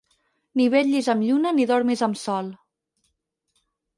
[0.59, 2.51] Ni vetllis amb lluna ni dormis amb sol.